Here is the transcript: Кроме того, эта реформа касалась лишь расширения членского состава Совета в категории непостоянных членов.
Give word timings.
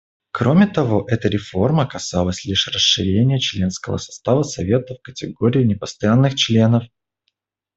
Кроме 0.31 0.65
того, 0.65 1.05
эта 1.07 1.27
реформа 1.29 1.85
касалась 1.87 2.43
лишь 2.43 2.67
расширения 2.69 3.37
членского 3.37 3.97
состава 3.97 4.41
Совета 4.41 4.95
в 4.95 5.01
категории 5.03 5.63
непостоянных 5.63 6.33
членов. 6.33 6.85